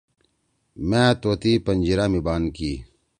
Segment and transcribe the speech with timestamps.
[0.89, 2.71] مأ طوطی پنجیِرہ می بان کی۔